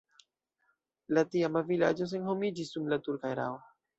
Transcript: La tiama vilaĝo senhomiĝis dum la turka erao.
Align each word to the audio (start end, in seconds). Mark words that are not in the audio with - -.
La 1.17 1.23
tiama 1.35 1.61
vilaĝo 1.69 2.09
senhomiĝis 2.15 2.75
dum 2.79 2.91
la 2.95 3.01
turka 3.09 3.35
erao. 3.37 3.63